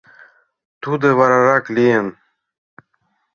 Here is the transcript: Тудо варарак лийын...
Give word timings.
Тудо 0.81 1.07
варарак 1.19 1.65
лийын... 1.75 2.07